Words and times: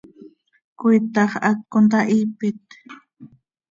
¿Cöiitax 0.79 1.31
hac 1.43 1.59
contahipit? 1.73 2.59